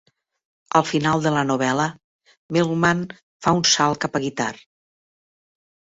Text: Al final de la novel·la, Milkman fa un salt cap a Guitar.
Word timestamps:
Al 0.79 0.85
final 0.91 1.21
de 1.25 1.33
la 1.35 1.43
novel·la, 1.49 1.85
Milkman 2.57 3.03
fa 3.47 3.55
un 3.61 3.65
salt 3.75 4.03
cap 4.07 4.19
a 4.19 4.23
Guitar. 4.25 4.53